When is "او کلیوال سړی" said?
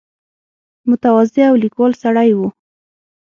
1.49-2.31